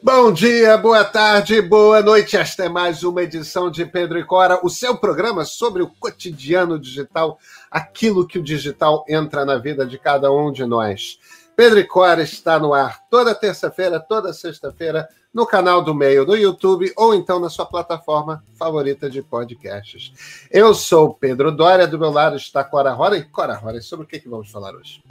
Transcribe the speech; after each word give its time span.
Bom 0.00 0.32
dia, 0.32 0.78
boa 0.78 1.04
tarde, 1.04 1.60
boa 1.60 2.00
noite. 2.00 2.36
Esta 2.36 2.66
é 2.66 2.68
mais 2.68 3.02
uma 3.02 3.20
edição 3.20 3.68
de 3.68 3.84
Pedro 3.84 4.16
e 4.16 4.24
Cora, 4.24 4.60
o 4.62 4.70
seu 4.70 4.96
programa 4.96 5.44
sobre 5.44 5.82
o 5.82 5.88
cotidiano 5.88 6.78
digital, 6.78 7.36
aquilo 7.68 8.24
que 8.24 8.38
o 8.38 8.42
digital 8.42 9.04
entra 9.08 9.44
na 9.44 9.56
vida 9.58 9.84
de 9.84 9.98
cada 9.98 10.30
um 10.30 10.52
de 10.52 10.64
nós. 10.64 11.18
Pedro 11.56 11.80
e 11.80 11.84
Cora 11.84 12.22
está 12.22 12.60
no 12.60 12.72
ar 12.72 13.08
toda 13.10 13.34
terça-feira, 13.34 13.98
toda 13.98 14.32
sexta-feira, 14.32 15.08
no 15.34 15.44
canal 15.44 15.82
do 15.82 15.92
Meio 15.92 16.24
do 16.24 16.36
YouTube 16.36 16.92
ou 16.96 17.12
então 17.12 17.40
na 17.40 17.50
sua 17.50 17.66
plataforma 17.66 18.44
favorita 18.56 19.10
de 19.10 19.20
podcasts. 19.20 20.46
Eu 20.48 20.74
sou 20.74 21.12
Pedro 21.12 21.50
Dória, 21.50 21.88
do 21.88 21.98
meu 21.98 22.10
lado 22.10 22.36
está 22.36 22.62
Cora 22.62 22.92
Rora. 22.92 23.16
E 23.16 23.24
Cora 23.24 23.56
Rora, 23.56 23.80
sobre 23.80 24.06
o 24.06 24.08
que, 24.08 24.20
que 24.20 24.28
vamos 24.28 24.48
falar 24.48 24.72
hoje? 24.76 25.02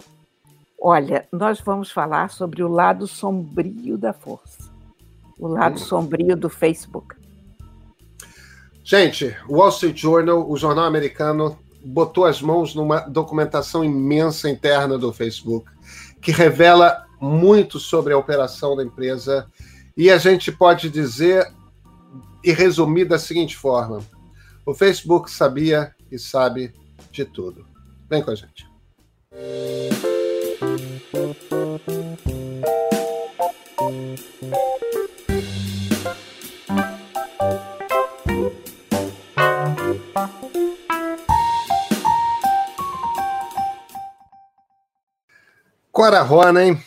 Olha, 0.79 1.27
nós 1.29 1.59
vamos 1.59 1.91
falar 1.91 2.29
sobre 2.29 2.63
o 2.63 2.69
lado 2.69 3.05
sombrio 3.05 3.97
da 3.97 4.13
força 4.13 4.66
o 5.39 5.47
lado 5.47 5.79
sombrio 5.79 6.35
do 6.35 6.49
Facebook. 6.49 7.15
Gente, 8.83 9.35
o 9.47 9.57
Wall 9.57 9.69
Street 9.69 9.97
Journal, 9.97 10.49
o 10.49 10.55
jornal 10.55 10.85
americano, 10.85 11.57
botou 11.83 12.25
as 12.25 12.41
mãos 12.41 12.73
numa 12.73 13.01
documentação 13.01 13.83
imensa 13.83 14.49
interna 14.49 14.97
do 14.97 15.11
Facebook, 15.11 15.69
que 16.21 16.31
revela 16.31 17.05
muito 17.19 17.79
sobre 17.79 18.13
a 18.13 18.17
operação 18.17 18.75
da 18.75 18.83
empresa. 18.83 19.47
E 19.95 20.09
a 20.09 20.17
gente 20.17 20.51
pode 20.51 20.89
dizer 20.89 21.51
e 22.43 22.51
resumir 22.51 23.05
da 23.05 23.19
seguinte 23.19 23.57
forma: 23.57 23.99
o 24.65 24.73
Facebook 24.73 25.29
sabia 25.29 25.93
e 26.11 26.17
sabe 26.17 26.73
de 27.11 27.25
tudo. 27.25 27.65
Vem 28.09 28.23
com 28.23 28.31
a 28.31 28.35
gente. 28.35 28.67
Cora 45.97 46.21
Rona, 46.21 46.63
hein? 46.63 46.83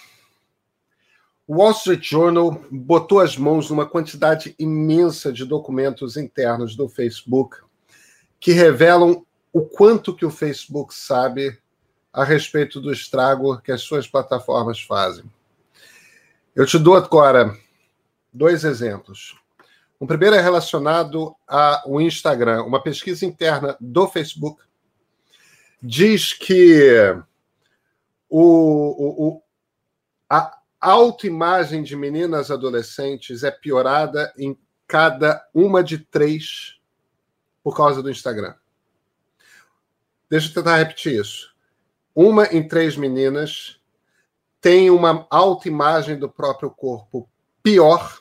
O 1.45 1.57
Wall 1.57 1.73
Street 1.73 2.11
Journal 2.11 2.65
botou 2.71 3.19
as 3.19 3.37
mãos 3.37 3.69
numa 3.69 3.85
quantidade 3.85 4.55
imensa 4.57 5.33
de 5.33 5.45
documentos 5.45 6.17
internos 6.17 6.77
do 6.77 6.89
Facebook 6.89 7.57
que 8.39 8.53
revelam 8.53 9.27
o 9.53 9.63
quanto 9.63 10.15
que 10.15 10.25
o 10.25 10.31
Facebook 10.31 10.95
sabe 10.95 11.59
a 12.13 12.23
respeito 12.23 12.81
do 12.81 12.93
estrago 12.93 13.61
que 13.61 13.73
as 13.73 13.83
suas 13.83 14.07
plataformas 14.07 14.81
fazem. 14.81 15.25
Eu 16.55 16.65
te 16.65 16.79
dou 16.79 16.95
agora 16.95 17.53
dois 18.33 18.63
exemplos. 18.63 19.37
O 19.99 20.07
primeiro 20.07 20.37
é 20.37 20.41
relacionado 20.41 21.35
ao 21.49 22.01
Instagram. 22.01 22.63
Uma 22.63 22.81
pesquisa 22.81 23.27
interna 23.27 23.77
do 23.81 24.07
Facebook 24.07 24.63
diz 25.83 26.33
que 26.33 27.21
o, 28.31 29.37
o, 29.37 29.43
a 30.31 30.57
autoimagem 30.81 31.83
de 31.83 31.97
meninas 31.97 32.51
adolescentes 32.51 33.43
é 33.43 33.51
piorada 33.51 34.33
em 34.39 34.57
cada 34.87 35.45
uma 35.53 35.83
de 35.83 35.99
três 35.99 36.79
por 37.63 37.77
causa 37.77 38.03
do 38.03 38.11
Instagram. 38.11 38.55
Deixa 40.31 40.49
eu 40.49 40.55
tentar 40.55 40.77
repetir 40.77 41.21
isso. 41.21 41.55
Uma 42.15 42.47
em 42.47 42.67
três 42.67 42.97
meninas 42.97 43.81
tem 44.61 44.91
uma 44.91 45.27
autoimagem 45.29 46.19
do 46.19 46.29
próprio 46.29 46.71
corpo 46.71 47.29
pior, 47.63 48.21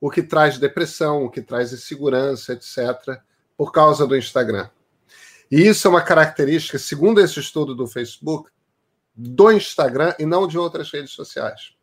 o 0.00 0.10
que 0.10 0.22
traz 0.22 0.58
depressão, 0.58 1.24
o 1.24 1.30
que 1.30 1.40
traz 1.40 1.72
insegurança, 1.72 2.52
etc., 2.52 3.20
por 3.56 3.72
causa 3.72 4.06
do 4.06 4.16
Instagram. 4.16 4.68
E 5.50 5.66
isso 5.66 5.86
é 5.86 5.90
uma 5.90 6.02
característica, 6.02 6.78
segundo 6.78 7.20
esse 7.20 7.40
estudo 7.40 7.74
do 7.74 7.86
Facebook, 7.86 8.50
do 9.14 9.50
Instagram 9.50 10.14
e 10.18 10.26
não 10.26 10.46
de 10.46 10.58
outras 10.58 10.90
redes 10.90 11.12
sociais. 11.12 11.74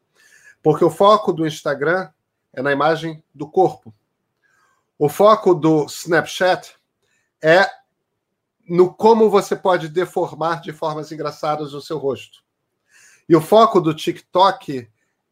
Porque 0.62 0.84
o 0.84 0.90
foco 0.90 1.32
do 1.32 1.46
Instagram 1.46 2.10
é 2.54 2.62
na 2.62 2.72
imagem 2.72 3.24
do 3.34 3.50
corpo. 3.50 3.94
O 4.98 5.08
foco 5.08 5.54
do 5.54 5.86
Snapchat 5.86 6.76
é 7.42 7.70
no 8.68 8.94
como 8.94 9.30
você 9.30 9.56
pode 9.56 9.88
deformar 9.88 10.62
de 10.62 10.74
formas 10.74 11.12
engraçadas 11.12 11.74
o 11.74 11.82
seu 11.82 11.98
rosto. 11.98 12.44
E 13.30 13.36
o 13.36 13.42
foco 13.42 13.80
do 13.80 13.94
TikTok 13.94 14.90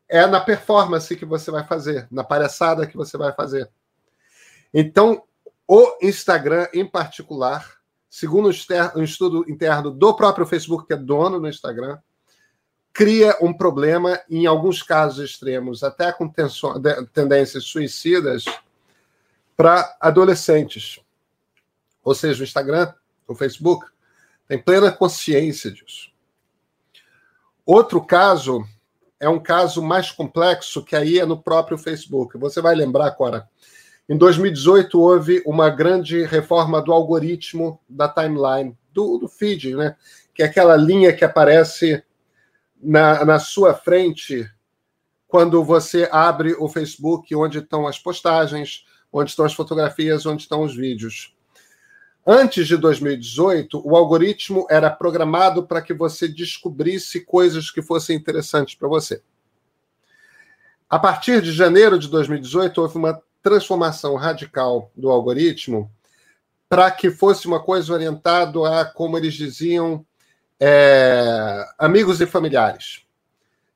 é 0.07 0.27
na 0.27 0.39
performance 0.39 1.15
que 1.15 1.25
você 1.25 1.49
vai 1.49 1.65
fazer, 1.65 2.07
na 2.11 2.23
palhaçada 2.23 2.85
que 2.85 2.95
você 2.95 3.17
vai 3.17 3.33
fazer. 3.33 3.69
Então, 4.73 5.23
o 5.67 5.97
Instagram, 6.01 6.67
em 6.73 6.85
particular, 6.85 7.77
segundo 8.15 8.49
um 8.95 9.03
estudo 9.03 9.43
interno 9.51 9.91
do 9.91 10.15
próprio 10.15 10.45
Facebook, 10.45 10.87
que 10.87 10.93
é 10.93 10.95
dono 10.95 11.37
do 11.37 11.49
Instagram, 11.49 11.97
cria 12.93 13.37
um 13.41 13.53
problema, 13.53 14.17
em 14.29 14.45
alguns 14.45 14.81
casos 14.81 15.31
extremos, 15.31 15.83
até 15.83 16.13
com 16.13 16.31
tendências 17.11 17.65
suicidas, 17.65 18.45
para 19.57 19.97
adolescentes. 19.99 21.01
Ou 22.01 22.15
seja, 22.15 22.39
o 22.39 22.45
Instagram, 22.45 22.93
o 23.27 23.35
Facebook, 23.35 23.85
tem 24.47 24.63
plena 24.63 24.93
consciência 24.93 25.69
disso. 25.69 26.09
Outro 27.65 28.01
caso 28.01 28.65
é 29.19 29.27
um 29.27 29.39
caso 29.39 29.81
mais 29.81 30.09
complexo, 30.09 30.85
que 30.85 30.95
aí 30.95 31.19
é 31.19 31.25
no 31.25 31.43
próprio 31.43 31.77
Facebook. 31.77 32.37
Você 32.37 32.61
vai 32.61 32.75
lembrar, 32.75 33.11
Cora, 33.11 33.49
em 34.07 34.17
2018, 34.17 34.99
houve 34.99 35.41
uma 35.45 35.69
grande 35.69 36.23
reforma 36.23 36.81
do 36.81 36.93
algoritmo 36.93 37.79
da 37.89 38.07
timeline, 38.07 38.77
do, 38.93 39.17
do 39.17 39.27
feed, 39.27 39.75
né? 39.75 39.95
que 40.33 40.43
é 40.43 40.45
aquela 40.45 40.75
linha 40.75 41.11
que 41.11 41.25
aparece 41.25 42.03
na, 42.81 43.25
na 43.25 43.39
sua 43.39 43.73
frente 43.73 44.47
quando 45.27 45.63
você 45.63 46.07
abre 46.11 46.55
o 46.59 46.69
Facebook, 46.69 47.33
onde 47.35 47.59
estão 47.59 47.87
as 47.87 47.97
postagens, 47.97 48.85
onde 49.11 49.31
estão 49.31 49.43
as 49.43 49.53
fotografias, 49.53 50.25
onde 50.25 50.43
estão 50.43 50.61
os 50.61 50.75
vídeos. 50.75 51.35
Antes 52.27 52.67
de 52.67 52.77
2018, 52.77 53.81
o 53.83 53.95
algoritmo 53.95 54.67
era 54.69 54.89
programado 54.89 55.65
para 55.65 55.81
que 55.81 55.93
você 55.93 56.27
descobrisse 56.27 57.21
coisas 57.21 57.71
que 57.71 57.81
fossem 57.81 58.15
interessantes 58.15 58.75
para 58.75 58.87
você. 58.87 59.21
A 60.89 60.99
partir 60.99 61.41
de 61.41 61.51
janeiro 61.51 61.97
de 61.97 62.07
2018, 62.07 62.81
houve 62.81 62.97
uma 62.97 63.21
transformação 63.45 64.15
radical 64.15 64.91
do 64.95 65.11
algoritmo 65.11 65.91
para 66.67 66.89
que 66.89 67.11
fosse 67.11 67.45
uma 67.45 67.61
coisa 67.61 67.93
orientada 67.93 68.81
a, 68.81 68.83
como 68.83 69.19
eles 69.19 69.35
diziam, 69.35 70.03
é, 70.59 71.63
amigos 71.77 72.19
e 72.19 72.25
familiares. 72.25 73.05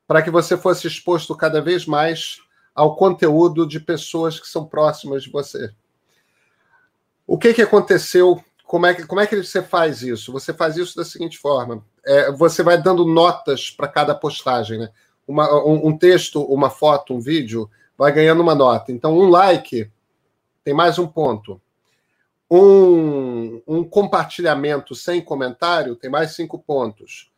Para 0.08 0.22
que 0.22 0.30
você 0.30 0.56
fosse 0.56 0.88
exposto 0.88 1.36
cada 1.36 1.62
vez 1.62 1.86
mais 1.86 2.38
ao 2.74 2.96
conteúdo 2.96 3.64
de 3.64 3.78
pessoas 3.78 4.40
que 4.40 4.48
são 4.48 4.66
próximas 4.66 5.22
de 5.22 5.30
você. 5.30 5.72
O 7.24 7.38
que, 7.38 7.54
que 7.54 7.62
aconteceu? 7.62 8.42
Como 8.64 8.86
é 8.86 8.94
que, 8.94 9.06
como 9.06 9.20
é 9.20 9.26
que 9.26 9.40
você 9.40 9.62
faz 9.62 10.02
isso? 10.02 10.32
Você 10.32 10.52
faz 10.52 10.76
isso 10.76 10.96
da 10.96 11.04
seguinte 11.04 11.38
forma: 11.38 11.84
é, 12.04 12.32
você 12.32 12.64
vai 12.64 12.76
dando 12.82 13.06
notas 13.06 13.70
para 13.70 13.86
cada 13.86 14.16
postagem. 14.16 14.80
Né? 14.80 14.90
Uma, 15.28 15.64
um, 15.64 15.90
um 15.90 15.96
texto, 15.96 16.42
uma 16.42 16.70
foto, 16.70 17.14
um 17.14 17.20
vídeo, 17.20 17.70
vai 18.00 18.12
ganhando 18.12 18.40
uma 18.40 18.54
nota. 18.54 18.90
Então, 18.90 19.14
um 19.14 19.28
like 19.28 19.90
tem 20.64 20.72
mais 20.72 20.98
um 20.98 21.06
ponto. 21.06 21.60
Um, 22.50 23.60
um 23.66 23.84
compartilhamento 23.84 24.94
sem 24.94 25.20
comentário 25.20 25.94
tem 25.94 26.08
mais 26.08 26.34
cinco 26.34 26.58
pontos. 26.58 27.30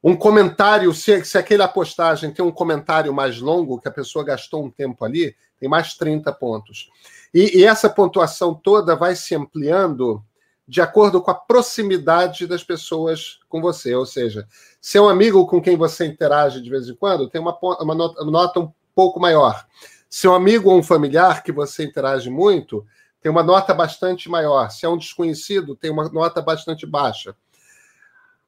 Um 0.00 0.14
comentário, 0.14 0.94
se, 0.94 1.24
se 1.24 1.36
aquela 1.36 1.66
postagem 1.66 2.32
tem 2.32 2.44
um 2.44 2.52
comentário 2.52 3.12
mais 3.12 3.40
longo, 3.40 3.80
que 3.80 3.88
a 3.88 3.90
pessoa 3.90 4.24
gastou 4.24 4.64
um 4.64 4.70
tempo 4.70 5.04
ali, 5.04 5.34
tem 5.58 5.68
mais 5.68 5.94
30 5.94 6.32
pontos. 6.34 6.88
E, 7.34 7.58
e 7.58 7.64
essa 7.64 7.90
pontuação 7.90 8.54
toda 8.54 8.94
vai 8.94 9.16
se 9.16 9.34
ampliando 9.34 10.22
de 10.68 10.80
acordo 10.80 11.20
com 11.20 11.32
a 11.32 11.34
proximidade 11.34 12.46
das 12.46 12.62
pessoas 12.62 13.40
com 13.48 13.60
você. 13.60 13.92
Ou 13.92 14.06
seja, 14.06 14.46
se 14.80 14.98
é 14.98 15.00
um 15.00 15.08
amigo 15.08 15.44
com 15.48 15.60
quem 15.60 15.76
você 15.76 16.06
interage 16.06 16.62
de 16.62 16.70
vez 16.70 16.88
em 16.88 16.94
quando, 16.94 17.28
tem 17.28 17.40
uma, 17.40 17.58
uma 17.60 17.94
nota, 17.96 18.22
uma 18.22 18.30
nota 18.30 18.72
pouco 19.00 19.18
maior. 19.18 19.66
Se 20.10 20.26
é 20.26 20.30
um 20.30 20.34
amigo 20.34 20.68
ou 20.68 20.78
um 20.78 20.82
familiar 20.82 21.42
que 21.42 21.50
você 21.50 21.84
interage 21.84 22.28
muito, 22.28 22.86
tem 23.22 23.32
uma 23.32 23.42
nota 23.42 23.72
bastante 23.72 24.28
maior. 24.28 24.70
Se 24.70 24.84
é 24.84 24.88
um 24.90 24.98
desconhecido, 24.98 25.74
tem 25.74 25.90
uma 25.90 26.10
nota 26.10 26.42
bastante 26.42 26.84
baixa. 26.84 27.34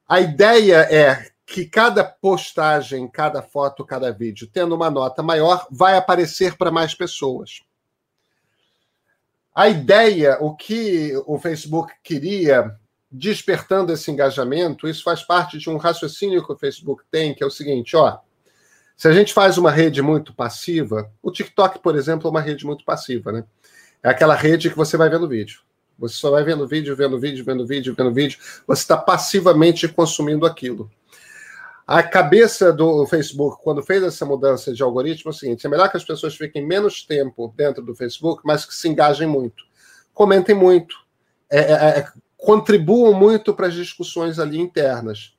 A 0.07 0.21
ideia 0.21 0.87
é 0.91 1.31
que 1.43 1.65
cada 1.65 2.03
postagem, 2.03 3.07
cada 3.07 3.41
foto, 3.41 3.83
cada 3.83 4.11
vídeo, 4.11 4.47
tendo 4.47 4.75
uma 4.75 4.91
nota 4.91 5.23
maior, 5.23 5.65
vai 5.71 5.97
aparecer 5.97 6.55
para 6.55 6.69
mais 6.69 6.93
pessoas. 6.93 7.61
A 9.55 9.67
ideia, 9.69 10.37
o 10.39 10.55
que 10.55 11.13
o 11.25 11.39
Facebook 11.39 11.93
queria, 12.03 12.77
despertando 13.11 13.91
esse 13.91 14.11
engajamento, 14.11 14.87
isso 14.87 15.03
faz 15.03 15.23
parte 15.23 15.57
de 15.57 15.67
um 15.67 15.77
raciocínio 15.77 16.45
que 16.45 16.53
o 16.53 16.57
Facebook 16.57 17.03
tem, 17.09 17.33
que 17.33 17.43
é 17.43 17.47
o 17.47 17.51
seguinte: 17.51 17.95
ó, 17.95 18.19
Se 18.95 19.07
a 19.07 19.11
gente 19.11 19.33
faz 19.33 19.57
uma 19.57 19.71
rede 19.71 20.01
muito 20.01 20.33
passiva, 20.33 21.11
o 21.21 21.31
TikTok, 21.31 21.79
por 21.79 21.95
exemplo, 21.95 22.27
é 22.27 22.31
uma 22.31 22.41
rede 22.41 22.65
muito 22.65 22.85
passiva, 22.85 23.31
né? 23.31 23.43
É 24.01 24.09
aquela 24.09 24.35
rede 24.35 24.69
que 24.69 24.75
você 24.75 24.97
vai 24.97 25.09
vendo 25.09 25.27
vídeo. 25.27 25.61
Você 25.97 26.15
só 26.15 26.31
vai 26.31 26.43
vendo 26.43 26.67
vídeo, 26.67 26.95
vendo 26.95 27.19
vídeo, 27.19 27.45
vendo 27.45 27.65
vídeo, 27.65 27.95
vendo 27.95 28.13
vídeo. 28.13 28.39
Você 28.67 28.81
está 28.81 28.97
passivamente 28.97 29.87
consumindo 29.87 30.45
aquilo. 30.45 30.89
A 31.85 32.01
cabeça 32.01 32.71
do 32.71 33.05
Facebook, 33.07 33.61
quando 33.61 33.83
fez 33.83 34.01
essa 34.03 34.25
mudança 34.25 34.73
de 34.73 34.81
algoritmo, 34.81 35.29
é 35.29 35.33
o 35.33 35.37
seguinte: 35.37 35.65
é 35.65 35.69
melhor 35.69 35.89
que 35.89 35.97
as 35.97 36.03
pessoas 36.03 36.35
fiquem 36.35 36.65
menos 36.65 37.05
tempo 37.05 37.53
dentro 37.55 37.83
do 37.83 37.93
Facebook, 37.93 38.41
mas 38.45 38.65
que 38.65 38.73
se 38.73 38.87
engajem 38.87 39.27
muito. 39.27 39.63
Comentem 40.13 40.55
muito. 40.55 40.95
É, 41.49 41.59
é, 41.59 41.73
é 41.99 42.07
contribuam 42.37 43.13
muito 43.13 43.53
para 43.53 43.67
as 43.67 43.73
discussões 43.73 44.39
ali 44.39 44.59
internas. 44.59 45.33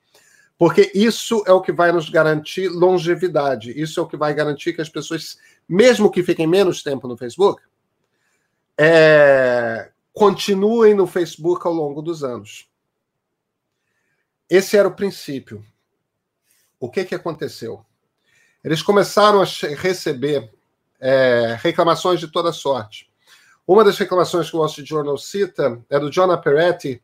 Porque 0.57 0.91
isso 0.95 1.43
é 1.47 1.53
o 1.53 1.61
que 1.61 1.73
vai 1.73 1.91
nos 1.91 2.09
garantir 2.09 2.69
longevidade. 2.69 3.73
Isso 3.81 3.99
é 3.99 4.03
o 4.03 4.07
que 4.07 4.17
vai 4.17 4.33
garantir 4.35 4.73
que 4.73 4.81
as 4.81 4.89
pessoas, 4.89 5.39
mesmo 5.69 6.11
que 6.11 6.23
fiquem 6.23 6.47
menos 6.47 6.83
tempo 6.83 7.09
no 7.09 7.17
Facebook, 7.17 7.63
é, 8.79 9.91
continuem 10.13 10.95
no 10.95 11.07
Facebook 11.07 11.67
ao 11.67 11.73
longo 11.73 12.01
dos 12.01 12.23
anos. 12.23 12.69
Esse 14.49 14.77
era 14.77 14.87
o 14.87 14.95
princípio. 14.95 15.65
O 16.79 16.89
que, 16.89 17.05
que 17.05 17.15
aconteceu? 17.15 17.85
Eles 18.63 18.83
começaram 18.83 19.43
a 19.43 19.45
receber 19.77 20.53
é, 21.01 21.59
reclamações 21.61 22.21
de 22.21 22.29
toda 22.29 22.53
sorte. 22.53 23.11
Uma 23.67 23.83
das 23.83 23.99
reclamações 23.99 24.49
que 24.49 24.57
o 24.57 24.59
Wall 24.59 24.69
Street 24.69 24.89
Journal 24.89 25.19
cita 25.19 25.83
é 25.89 25.99
do 25.99 26.11
Jonah 26.11 26.37
Peretti, 26.37 27.03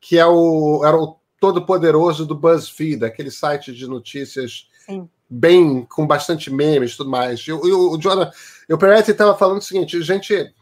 que 0.00 0.18
é 0.18 0.26
o, 0.26 0.82
era 0.84 0.96
o 0.96 1.18
todo-poderoso 1.40 2.26
do 2.26 2.34
BuzzFeed, 2.34 3.04
aquele 3.04 3.30
site 3.30 3.72
de 3.72 3.86
notícias 3.86 4.68
Sim. 4.84 5.08
bem 5.28 5.84
com 5.84 6.06
bastante 6.06 6.50
memes 6.50 6.92
e 6.92 6.96
tudo 6.96 7.10
mais. 7.10 7.40
E, 7.40 7.52
o, 7.52 7.92
o 7.92 7.98
Jonah, 7.98 8.30
o 8.68 8.78
Peretti 8.78 9.10
estava 9.10 9.36
falando 9.36 9.58
o 9.58 9.64
seguinte, 9.64 10.00
gente, 10.02 10.52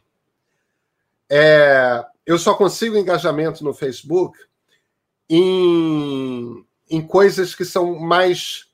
é, 1.31 2.05
eu 2.25 2.39
só 2.39 2.55
consigo 2.55 2.97
engajamento 2.97 3.65
no 3.65 3.75
Facebook 3.75 4.39
em, 5.29 6.65
em 6.91 7.07
coisas 7.07 7.55
que 7.55 7.65
são 7.65 7.99
mais 7.99 8.67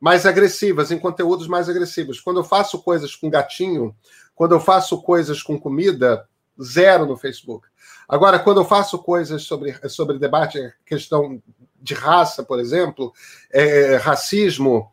mais 0.00 0.24
agressivas, 0.24 0.92
em 0.92 0.98
conteúdos 0.98 1.48
mais 1.48 1.68
agressivos. 1.68 2.20
Quando 2.20 2.38
eu 2.38 2.44
faço 2.44 2.80
coisas 2.80 3.16
com 3.16 3.28
gatinho, 3.28 3.92
quando 4.32 4.54
eu 4.54 4.60
faço 4.60 5.02
coisas 5.02 5.42
com 5.42 5.58
comida, 5.58 6.24
zero 6.62 7.06
no 7.06 7.16
Facebook. 7.16 7.66
Agora, 8.08 8.38
quando 8.38 8.60
eu 8.60 8.64
faço 8.64 8.98
coisas 8.98 9.42
sobre, 9.42 9.76
sobre 9.88 10.18
debate, 10.18 10.58
questão 10.84 11.42
de 11.80 11.94
raça, 11.94 12.42
por 12.42 12.58
exemplo, 12.58 13.12
é, 13.52 13.96
racismo, 13.96 14.90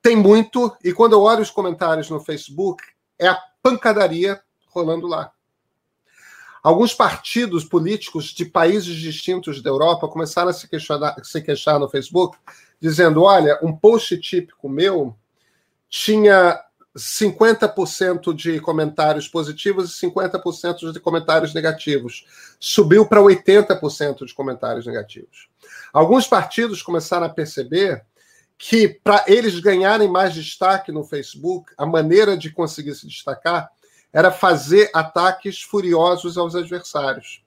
tem 0.00 0.16
muito, 0.16 0.76
e 0.84 0.92
quando 0.92 1.14
eu 1.14 1.22
olho 1.22 1.42
os 1.42 1.50
comentários 1.50 2.10
no 2.10 2.20
Facebook, 2.20 2.82
é 3.18 3.26
a 3.26 3.40
pancadaria 3.62 4.40
rolando 4.68 5.06
lá. 5.06 5.32
Alguns 6.62 6.94
partidos 6.94 7.62
políticos 7.62 8.26
de 8.26 8.46
países 8.46 8.96
distintos 8.96 9.62
da 9.62 9.68
Europa 9.68 10.08
começaram 10.08 10.48
a 10.48 10.52
se, 10.52 10.66
questionar, 10.66 11.14
se 11.22 11.42
queixar 11.42 11.78
no 11.78 11.90
Facebook, 11.90 12.38
dizendo: 12.80 13.22
olha, 13.22 13.58
um 13.62 13.76
post 13.76 14.16
típico 14.18 14.68
meu 14.68 15.14
tinha 15.90 16.58
50% 16.96 18.32
de 18.34 18.60
comentários 18.60 19.26
positivos 19.26 19.90
e 19.90 20.06
50% 20.06 20.92
de 20.92 21.00
comentários 21.00 21.52
negativos. 21.52 22.24
Subiu 22.60 23.04
para 23.06 23.20
80% 23.20 24.24
de 24.24 24.34
comentários 24.34 24.86
negativos. 24.86 25.48
Alguns 25.92 26.26
partidos 26.26 26.82
começaram 26.82 27.26
a 27.26 27.30
perceber 27.30 28.04
que, 28.56 28.88
para 28.88 29.24
eles 29.26 29.58
ganharem 29.58 30.08
mais 30.08 30.34
destaque 30.34 30.92
no 30.92 31.04
Facebook, 31.04 31.72
a 31.76 31.84
maneira 31.84 32.36
de 32.36 32.50
conseguir 32.50 32.94
se 32.94 33.06
destacar 33.06 33.70
era 34.12 34.30
fazer 34.30 34.90
ataques 34.94 35.60
furiosos 35.60 36.38
aos 36.38 36.54
adversários. 36.54 37.42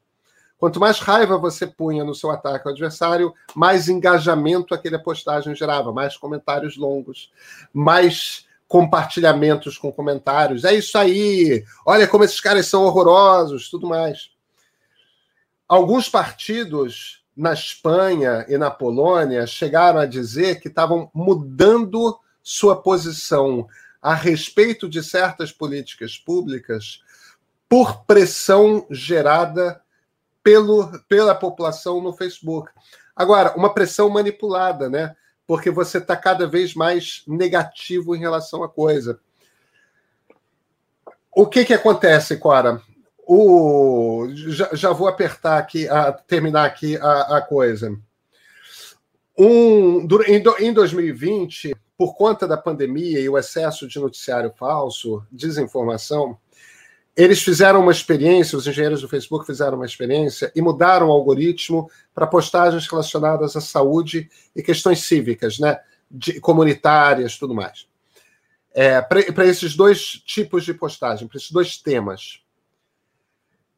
Quanto 0.58 0.80
mais 0.80 1.00
raiva 1.00 1.38
você 1.38 1.68
punha 1.68 2.04
no 2.04 2.16
seu 2.16 2.32
ataque 2.32 2.68
ao 2.68 2.74
adversário, 2.74 3.34
mais 3.56 3.88
engajamento 3.88 4.74
aquela 4.74 5.00
postagem 5.00 5.56
gerava, 5.56 5.94
mais 5.94 6.18
comentários 6.18 6.76
longos, 6.76 7.32
mais 7.72 8.47
compartilhamentos 8.68 9.78
com 9.78 9.92
comentários. 9.92 10.64
É 10.64 10.74
isso 10.74 10.98
aí. 10.98 11.64
Olha 11.86 12.08
como 12.08 12.24
esses 12.24 12.42
caras 12.42 12.66
são 12.68 12.84
horrorosos, 12.84 13.70
tudo 13.70 13.88
mais. 13.88 14.32
Alguns 15.68 16.10
partidos 16.10 17.24
na 17.36 17.54
Espanha 17.54 18.46
e 18.50 18.58
na 18.58 18.72
Polônia 18.72 19.46
chegaram 19.46 20.00
a 20.00 20.06
dizer 20.06 20.60
que 20.60 20.68
estavam 20.68 21.10
mudando 21.14 22.20
sua 22.42 22.82
posição 22.82 23.68
a 24.02 24.14
respeito 24.14 24.88
de 24.90 25.04
certas 25.04 25.52
políticas 25.52 26.18
públicas 26.18 27.02
por 27.70 28.06
pressão 28.06 28.88
gerada 28.90 29.82
pelo, 30.42 30.98
pela 31.10 31.36
população 31.36 32.02
no 32.02 32.14
Facebook. 32.14 32.72
Agora, 33.16 33.54
uma 33.58 33.74
pressão 33.74 34.10
manipulada, 34.10 34.90
né? 34.90 35.16
Porque 35.48 35.72
você 35.72 35.98
está 35.98 36.16
cada 36.18 36.46
vez 36.46 36.76
mais 36.76 37.24
negativo 37.26 38.14
em 38.14 38.20
relação 38.20 38.62
à 38.64 38.70
coisa. 38.70 39.20
O 41.34 41.48
que, 41.48 41.64
que 41.64 41.74
acontece, 41.74 42.38
Cora? 42.38 42.82
O, 43.26 44.28
já, 44.30 44.70
já 44.74 44.92
vou 44.92 45.08
apertar 45.08 45.58
aqui, 45.58 45.88
a, 45.88 46.12
terminar 46.12 46.66
aqui 46.66 46.98
a, 46.98 47.38
a 47.38 47.42
coisa. 47.42 47.98
Um, 49.38 50.08
em, 50.28 50.44
em 50.60 50.74
2020, 50.74 51.76
por 51.98 52.16
conta 52.16 52.48
da 52.48 52.58
pandemia 52.58 53.20
e 53.20 53.30
o 53.30 53.38
excesso 53.38 53.88
de 53.88 54.00
noticiário 54.00 54.52
falso, 54.58 55.24
desinformação, 55.32 56.38
eles 57.18 57.42
fizeram 57.42 57.82
uma 57.82 57.92
experiência, 57.92 58.56
os 58.56 58.68
engenheiros 58.68 59.02
do 59.02 59.10
Facebook 59.10 59.44
fizeram 59.44 59.76
uma 59.76 59.88
experiência 59.88 60.52
e 60.56 60.62
mudaram 60.62 61.08
o 61.08 61.12
algoritmo 61.12 61.90
para 62.14 62.28
postagens 62.28 62.86
relacionadas 62.88 63.56
à 63.56 63.62
saúde 63.62 64.30
e 64.56 64.62
questões 64.62 65.00
cívicas, 65.00 65.58
né? 65.58 65.80
De, 66.10 66.40
comunitárias, 66.40 67.36
tudo 67.36 67.56
mais. 67.56 67.88
É, 68.72 69.02
para 69.02 69.46
esses 69.48 69.76
dois 69.76 70.22
tipos 70.24 70.64
de 70.64 70.76
postagem, 70.76 71.28
para 71.28 71.38
esses 71.38 71.52
dois 71.52 71.78
temas. 71.78 72.42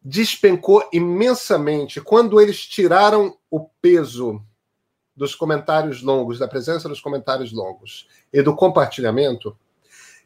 Despencou 0.04 0.88
imensamente 0.92 2.02
quando 2.02 2.42
eles 2.42 2.66
tiraram 2.66 3.38
o 3.50 3.70
peso 3.82 4.44
dos 5.16 5.34
comentários 5.34 6.02
longos, 6.02 6.40
da 6.40 6.48
presença 6.48 6.90
dos 6.90 7.02
comentários 7.02 7.54
longos 7.54 8.08
e 8.32 8.42
do 8.42 8.56
compartilhamento, 8.56 9.58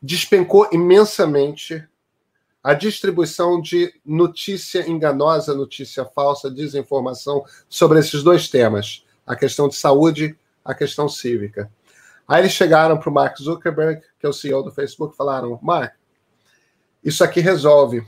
despencou 0.02 0.68
imensamente 0.72 1.88
a 2.64 2.74
distribuição 2.74 3.60
de 3.60 3.94
notícia 4.06 4.90
enganosa, 4.90 5.54
notícia 5.54 6.06
falsa, 6.06 6.50
desinformação 6.50 7.44
sobre 7.68 8.00
esses 8.00 8.24
dois 8.24 8.48
temas, 8.48 9.06
a 9.28 9.36
questão 9.36 9.68
de 9.68 9.76
saúde, 9.76 10.38
a 10.64 10.74
questão 10.74 11.10
cívica. 11.10 11.70
Aí 12.26 12.42
eles 12.42 12.54
chegaram 12.54 12.98
para 12.98 13.10
o 13.10 13.14
Mark 13.14 13.38
Zuckerberg, 13.38 14.02
que 14.18 14.26
é 14.26 14.30
o 14.30 14.34
CEO 14.34 14.64
do 14.64 14.72
Facebook, 14.72 15.14
e 15.14 15.18
falaram: 15.18 15.60
Mark, 15.62 15.94
isso 17.04 17.22
aqui 17.22 17.42
resolve. 17.42 18.06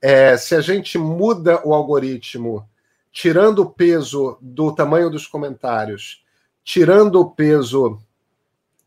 É, 0.00 0.36
se 0.36 0.54
a 0.54 0.60
gente 0.60 0.96
muda 0.96 1.60
o 1.66 1.74
algoritmo, 1.74 2.68
tirando 3.10 3.60
o 3.60 3.70
peso 3.70 4.38
do 4.40 4.72
tamanho 4.72 5.10
dos 5.10 5.26
comentários, 5.26 6.22
tirando 6.62 7.20
o 7.20 7.30
peso 7.30 7.98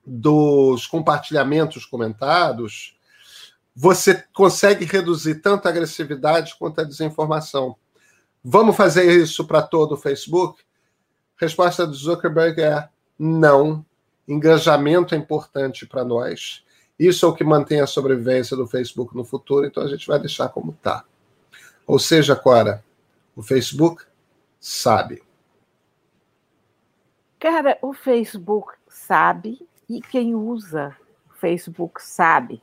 dos 0.06 0.88
compartilhamentos 0.88 1.86
comentados, 1.86 2.97
você 3.80 4.24
consegue 4.34 4.86
reduzir 4.86 5.36
tanto 5.36 5.68
a 5.68 5.70
agressividade 5.70 6.56
quanto 6.58 6.82
a 6.82 6.84
desinformação. 6.84 7.76
Vamos 8.44 8.76
fazer 8.76 9.04
isso 9.22 9.46
para 9.46 9.62
todo 9.62 9.92
o 9.92 9.98
Facebook? 9.98 10.64
Resposta 11.40 11.86
do 11.86 11.94
Zuckerberg 11.94 12.60
é 12.60 12.90
não. 13.20 13.86
Engajamento 14.28 15.14
é 15.14 15.18
importante 15.20 15.86
para 15.86 16.04
nós. 16.04 16.66
Isso 16.98 17.24
é 17.24 17.30
o 17.30 17.36
que 17.36 17.44
mantém 17.44 17.80
a 17.80 17.86
sobrevivência 17.86 18.58
do 18.58 18.66
Facebook 18.66 19.16
no 19.16 19.24
futuro, 19.24 19.68
então 19.68 19.84
a 19.84 19.88
gente 19.88 20.08
vai 20.08 20.20
deixar 20.20 20.50
como 20.50 20.72
está. 20.72 21.06
Ou 21.86 22.00
seja, 22.00 22.36
Cora, 22.36 22.84
o 23.36 23.44
Facebook 23.44 24.04
sabe. 24.60 25.22
Cara, 27.40 27.78
o 27.84 27.94
Facebook 27.94 28.74
sabe 28.90 29.68
e 29.88 30.02
quem 30.02 30.34
usa 30.34 30.98
o 31.30 31.36
Facebook 31.36 32.02
sabe. 32.02 32.60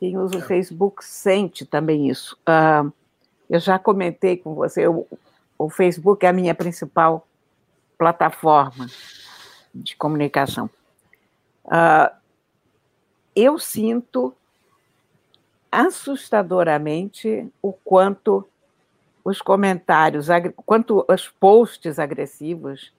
Quem 0.00 0.16
usa 0.16 0.38
o. 0.38 0.40
Facebook 0.40 1.04
sente 1.04 1.66
também 1.66 2.08
isso. 2.08 2.36
Uh, 2.48 2.90
eu 3.50 3.60
já 3.60 3.78
comentei 3.78 4.38
com 4.38 4.54
você, 4.54 4.86
eu, 4.86 5.06
o 5.58 5.68
Facebook 5.68 6.24
é 6.24 6.30
a 6.30 6.32
minha 6.32 6.54
principal 6.54 7.28
plataforma 7.98 8.86
de 9.74 9.94
comunicação. 9.96 10.70
Uh, 11.66 12.10
eu 13.36 13.58
sinto 13.58 14.34
assustadoramente 15.70 17.46
o 17.60 17.72
quanto 17.72 18.48
os 19.22 19.42
comentários, 19.42 20.28
quanto 20.64 21.04
os 21.06 21.28
posts 21.28 21.98
agressivos 21.98 22.92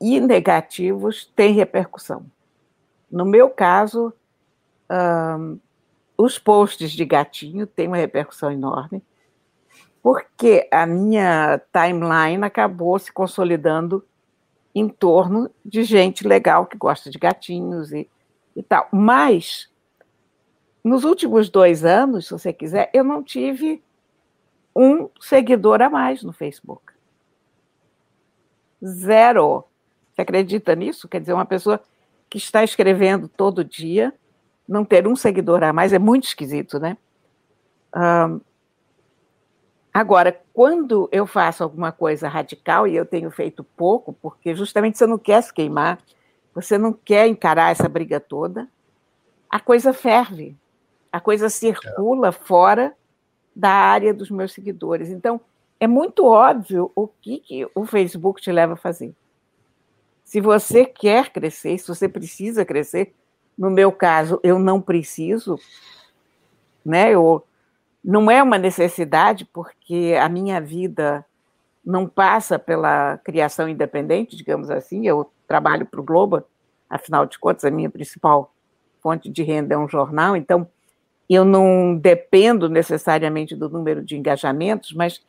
e 0.00 0.18
negativos 0.18 1.30
têm 1.36 1.52
repercussão. 1.52 2.24
No 3.10 3.26
meu 3.26 3.50
caso, 3.50 4.12
os 6.16 6.38
posts 6.38 6.92
de 6.92 7.04
gatinho 7.04 7.66
têm 7.66 7.86
uma 7.86 7.96
repercussão 7.96 8.50
enorme, 8.50 9.02
porque 10.02 10.68
a 10.70 10.86
minha 10.86 11.60
timeline 11.72 12.44
acabou 12.44 12.98
se 12.98 13.12
consolidando 13.12 14.04
em 14.74 14.88
torno 14.88 15.50
de 15.64 15.82
gente 15.82 16.26
legal 16.26 16.66
que 16.66 16.76
gosta 16.76 17.10
de 17.10 17.18
gatinhos 17.18 17.92
e, 17.92 18.08
e 18.54 18.62
tal. 18.62 18.88
Mas, 18.92 19.68
nos 20.82 21.04
últimos 21.04 21.48
dois 21.48 21.84
anos, 21.84 22.26
se 22.26 22.32
você 22.32 22.52
quiser, 22.52 22.90
eu 22.94 23.04
não 23.04 23.22
tive 23.22 23.82
um 24.74 25.08
seguidor 25.20 25.82
a 25.82 25.90
mais 25.90 26.22
no 26.22 26.32
Facebook. 26.32 26.92
Zero. 28.84 29.64
Você 30.12 30.22
acredita 30.22 30.74
nisso? 30.74 31.08
Quer 31.08 31.20
dizer, 31.20 31.32
uma 31.32 31.44
pessoa 31.44 31.82
que 32.28 32.38
está 32.38 32.62
escrevendo 32.62 33.28
todo 33.28 33.64
dia, 33.64 34.14
não 34.70 34.84
ter 34.84 35.08
um 35.08 35.16
seguidor 35.16 35.64
a 35.64 35.72
mais 35.72 35.92
é 35.92 35.98
muito 35.98 36.28
esquisito, 36.28 36.78
né? 36.78 36.96
Um, 37.92 38.40
agora, 39.92 40.40
quando 40.54 41.08
eu 41.10 41.26
faço 41.26 41.64
alguma 41.64 41.90
coisa 41.90 42.28
radical, 42.28 42.86
e 42.86 42.94
eu 42.94 43.04
tenho 43.04 43.32
feito 43.32 43.64
pouco, 43.64 44.12
porque 44.12 44.54
justamente 44.54 44.96
você 44.96 45.08
não 45.08 45.18
quer 45.18 45.42
se 45.42 45.52
queimar, 45.52 45.98
você 46.54 46.78
não 46.78 46.92
quer 46.92 47.26
encarar 47.26 47.72
essa 47.72 47.88
briga 47.88 48.20
toda, 48.20 48.68
a 49.50 49.58
coisa 49.58 49.92
ferve, 49.92 50.56
a 51.10 51.18
coisa 51.18 51.48
circula 51.48 52.30
fora 52.30 52.94
da 53.54 53.70
área 53.70 54.14
dos 54.14 54.30
meus 54.30 54.52
seguidores. 54.52 55.08
Então, 55.08 55.40
é 55.80 55.88
muito 55.88 56.24
óbvio 56.24 56.92
o 56.94 57.08
que, 57.08 57.38
que 57.38 57.68
o 57.74 57.84
Facebook 57.84 58.40
te 58.40 58.52
leva 58.52 58.74
a 58.74 58.76
fazer. 58.76 59.12
Se 60.22 60.40
você 60.40 60.84
quer 60.84 61.30
crescer, 61.30 61.76
se 61.76 61.88
você 61.88 62.08
precisa 62.08 62.64
crescer, 62.64 63.12
no 63.60 63.68
meu 63.68 63.92
caso, 63.92 64.40
eu 64.42 64.58
não 64.58 64.80
preciso, 64.80 65.58
né? 66.82 67.10
Eu, 67.10 67.44
não 68.02 68.30
é 68.30 68.42
uma 68.42 68.56
necessidade, 68.56 69.44
porque 69.44 70.16
a 70.18 70.30
minha 70.30 70.58
vida 70.58 71.22
não 71.84 72.08
passa 72.08 72.58
pela 72.58 73.18
criação 73.18 73.68
independente, 73.68 74.34
digamos 74.34 74.70
assim. 74.70 75.06
Eu 75.06 75.30
trabalho 75.46 75.84
para 75.84 76.00
o 76.00 76.02
Globo, 76.02 76.42
afinal 76.88 77.26
de 77.26 77.38
contas, 77.38 77.66
a 77.66 77.70
minha 77.70 77.90
principal 77.90 78.50
fonte 79.02 79.28
de 79.28 79.42
renda 79.42 79.74
é 79.74 79.78
um 79.78 79.88
jornal, 79.88 80.34
então 80.34 80.66
eu 81.28 81.44
não 81.44 81.94
dependo 81.94 82.66
necessariamente 82.66 83.54
do 83.54 83.68
número 83.68 84.02
de 84.02 84.16
engajamentos, 84.16 84.94
mas 84.94 85.20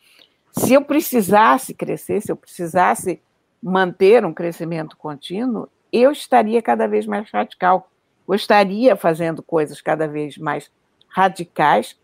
se 0.53 0.73
eu 0.73 0.81
precisasse 0.81 1.73
crescer, 1.73 2.21
se 2.21 2.31
eu 2.31 2.37
precisasse 2.37 3.21
manter 3.61 4.23
um 4.23 4.33
crescimento 4.33 4.95
contínuo, 4.95 5.67
eu 5.91 6.13
estaria 6.13 6.61
cada 6.61 6.87
vez 6.87 7.05
mais 7.05 7.29
radical. 7.29 7.90
Eu 8.31 8.35
estaria 8.35 8.95
fazendo 8.95 9.43
coisas 9.43 9.81
cada 9.81 10.07
vez 10.07 10.37
mais 10.37 10.71
radicais 11.09 11.99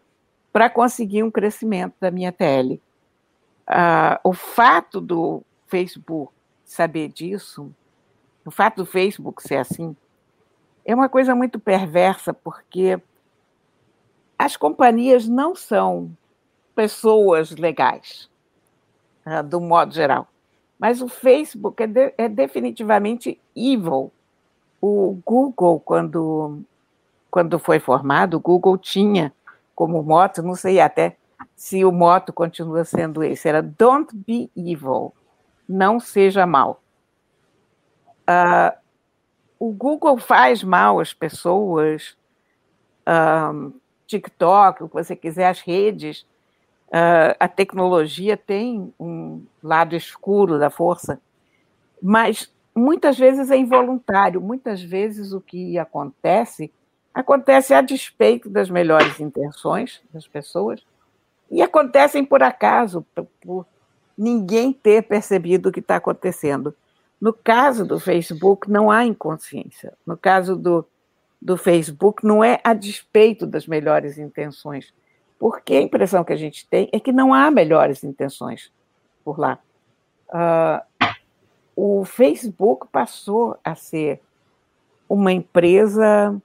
para 0.52 0.70
conseguir 0.70 1.24
um 1.24 1.32
crescimento 1.32 1.94
da 2.02 2.12
minha 2.12 2.34
TL. 2.34 2.82
Uh, 3.70 4.20
o 4.26 4.34
fato 4.34 5.00
do 5.00 5.42
Facebook 5.68 6.34
saber 6.66 7.08
disso, 7.08 7.74
o 8.46 8.52
fato 8.52 8.78
do 8.78 8.86
Facebook 8.86 9.42
ser 9.42 9.56
assim, 9.56 9.96
é 10.84 10.94
uma 10.94 11.08
coisa 11.08 11.34
muito 11.34 11.60
perversa, 11.60 12.34
porque 12.34 13.02
as 14.38 14.58
companhias 14.58 15.28
não 15.30 15.56
são 15.56 16.12
pessoas 16.76 17.52
legais, 17.52 18.30
uh, 19.26 19.42
do 19.44 19.62
modo 19.62 19.94
geral. 19.94 20.28
Mas 20.78 21.02
o 21.02 21.08
Facebook 21.08 21.82
é, 21.82 21.88
de, 21.88 22.14
é 22.18 22.28
definitivamente 22.28 23.40
evil. 23.56 24.12
O 24.82 25.20
Google, 25.26 25.80
quando, 25.80 26.62
quando 27.30 27.60
foi 27.60 27.80
formado, 27.80 28.38
o 28.38 28.40
Google 28.40 28.78
tinha 28.78 29.34
como 29.76 30.02
moto, 30.04 30.42
não 30.42 30.56
sei 30.56 30.80
até 30.80 31.18
se 31.56 31.84
o 31.86 31.92
moto 31.92 32.34
continua 32.34 32.84
sendo 32.84 33.24
esse, 33.24 33.48
era 33.48 33.62
Don't 33.62 34.16
be 34.16 34.50
evil, 34.56 35.14
não 35.68 36.00
seja 36.00 36.46
mal. 36.46 36.82
Uh, 38.30 38.76
o 39.60 39.72
Google 39.72 40.18
faz 40.18 40.64
mal 40.64 41.00
às 41.00 41.14
pessoas, 41.14 42.16
um, 43.08 43.74
TikTok, 44.06 44.84
o 44.84 44.90
que 44.90 44.96
você 44.96 45.16
quiser, 45.16 45.50
as 45.50 45.62
redes, 45.62 46.26
Uh, 46.88 47.36
a 47.38 47.50
tecnologia 47.50 48.38
tem 48.38 48.94
um 48.98 49.44
lado 49.62 49.94
escuro 49.94 50.58
da 50.58 50.70
força, 50.70 51.20
mas 52.02 52.50
muitas 52.78 53.18
vezes 53.18 53.52
é 53.52 53.58
involuntário, 53.58 54.42
muitas 54.42 54.82
vezes 54.82 55.34
o 55.34 55.42
que 55.42 55.78
acontece 55.78 56.72
acontece 57.14 57.74
a 57.74 57.82
despeito 57.82 58.48
das 58.48 58.70
melhores 58.70 59.20
intenções 59.20 60.04
das 60.14 60.28
pessoas 60.28 60.86
e 61.50 61.64
acontecem 61.64 62.24
por 62.24 62.44
acaso, 62.44 63.04
por, 63.42 63.66
ninguém 64.16 64.72
ter 64.72 65.02
percebido 65.02 65.70
o 65.70 65.72
que 65.72 65.80
está 65.80 65.96
acontecendo. 65.96 66.76
No 67.20 67.34
caso 67.34 67.86
do 67.86 68.00
Facebook, 68.00 68.70
não 68.70 68.92
há 68.92 69.04
inconsciência. 69.04 69.94
No 70.06 70.16
caso 70.16 70.56
do, 70.56 70.86
do 71.42 71.58
Facebook, 71.58 72.24
não 72.24 72.44
é 72.44 72.60
a 72.64 72.76
despeito 72.76 73.48
das 73.48 73.66
melhores 73.66 74.20
intenções 74.20 74.94
porque 75.40 75.76
a 75.76 75.82
impressão 75.82 76.24
que 76.24 76.34
a 76.34 76.38
gente 76.38 76.68
tem 76.68 76.90
é 76.92 77.00
que 77.00 77.12
não 77.12 77.34
há 77.34 77.50
melhores 77.52 78.04
intenções 78.04 78.72
por 79.24 79.40
lá. 79.40 79.60
Uh, 80.30 81.06
o 81.80 82.04
Facebook 82.04 82.88
passou 82.92 83.56
a 83.64 83.76
ser 83.76 84.20
uma 85.08 85.32
empresa 85.32 86.36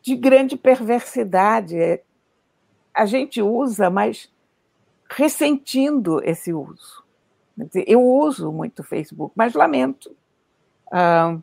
de 0.00 0.16
grande 0.16 0.56
perversidade. 0.56 2.00
A 2.94 3.04
gente 3.04 3.42
usa, 3.42 3.90
mas 3.90 4.32
ressentindo 5.10 6.24
esse 6.24 6.50
uso. 6.50 7.04
Eu 7.86 8.02
uso 8.02 8.50
muito 8.50 8.78
o 8.78 8.84
Facebook, 8.84 9.34
mas 9.36 9.52
lamento. 9.52 10.16
Uh, 10.86 11.42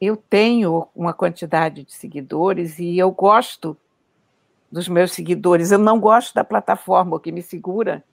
eu 0.00 0.16
tenho 0.16 0.86
uma 0.94 1.12
quantidade 1.12 1.82
de 1.82 1.92
seguidores 1.92 2.78
e 2.78 2.96
eu 2.96 3.10
gosto 3.10 3.76
dos 4.70 4.86
meus 4.86 5.10
seguidores. 5.10 5.72
Eu 5.72 5.78
não 5.78 5.98
gosto 5.98 6.32
da 6.32 6.44
plataforma, 6.44 7.16
o 7.16 7.20
que 7.20 7.32
me 7.32 7.42
segura 7.42 8.04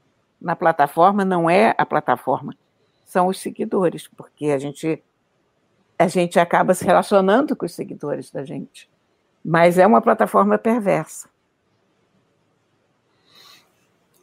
na 0.41 0.55
plataforma 0.55 1.23
não 1.23 1.47
é 1.47 1.75
a 1.77 1.85
plataforma, 1.85 2.55
são 3.07 3.27
os 3.27 3.39
seguidores, 3.39 4.05
porque 4.05 4.47
a 4.47 4.59
gente 4.59 5.01
a 5.97 6.07
gente 6.07 6.39
acaba 6.39 6.75
se 6.75 6.85
relacionando 6.85 7.55
com 7.55 7.65
os 7.65 7.73
seguidores 7.73 8.29
da 8.29 8.43
gente. 8.43 8.87
Mas 9.43 9.79
é 9.79 9.87
uma 9.87 9.99
plataforma 9.99 10.55
perversa. 10.55 11.27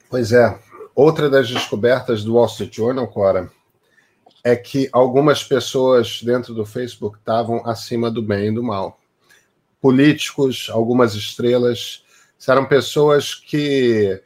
Pois 0.08 0.30
é. 0.30 0.56
Outra 0.94 1.28
das 1.28 1.48
descobertas 1.48 2.22
do 2.22 2.34
Wall 2.34 2.46
Street 2.46 2.76
Journal, 2.76 3.08
Cora, 3.08 3.50
é 4.44 4.54
que 4.54 4.88
algumas 4.92 5.42
pessoas 5.42 6.22
dentro 6.22 6.54
do 6.54 6.64
Facebook 6.64 7.18
estavam 7.18 7.66
acima 7.66 8.08
do 8.08 8.22
bem 8.22 8.48
e 8.48 8.54
do 8.54 8.62
mal. 8.62 9.00
Políticos, 9.80 10.68
algumas 10.70 11.14
estrelas, 11.14 12.04
eram 12.46 12.66
pessoas 12.66 13.34
que 13.34 14.22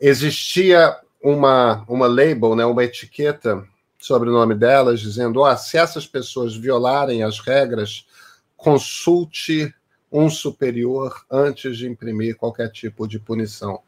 existia 0.00 0.96
uma, 1.24 1.82
uma 1.88 2.06
label, 2.06 2.54
né, 2.54 2.66
uma 2.66 2.84
etiqueta 2.84 3.66
sobre 3.98 4.28
o 4.28 4.32
nome 4.32 4.54
delas, 4.54 5.00
dizendo: 5.00 5.40
oh, 5.40 5.56
se 5.56 5.78
essas 5.78 6.06
pessoas 6.06 6.54
violarem 6.54 7.22
as 7.22 7.40
regras, 7.40 8.06
consulte 8.54 9.74
um 10.12 10.28
superior 10.28 11.24
antes 11.30 11.78
de 11.78 11.88
imprimir 11.88 12.36
qualquer 12.36 12.70
tipo 12.70 13.08
de 13.08 13.18
punição. 13.18 13.80